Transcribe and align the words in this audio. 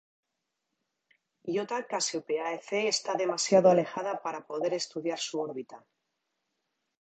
Iota 1.55 1.77
Cassiopeiae 1.91 2.55
C 2.67 2.69
está 2.95 3.11
demasiado 3.23 3.67
alejada 3.69 4.13
para 4.23 4.45
poder 4.49 4.71
estudiar 4.73 5.19
su 5.27 5.35
órbita. 5.45 5.77